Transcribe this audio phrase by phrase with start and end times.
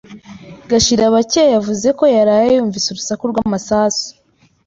[0.69, 4.07] Gashirabake yavuze ko yaraye yumvise urusaku rw'amasasu.